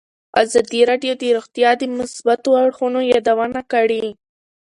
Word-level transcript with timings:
ازادي 0.43 0.81
راډیو 0.89 1.13
د 1.21 1.23
روغتیا 1.37 1.69
د 1.77 1.83
مثبتو 1.97 2.49
اړخونو 2.63 2.99
یادونه 3.13 3.61
کړې. 3.71 4.05